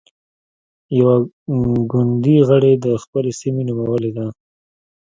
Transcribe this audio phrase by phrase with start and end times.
[0.97, 1.15] يوه
[1.91, 4.25] ګوندي غړې د خپلې سيمې نومولې ده.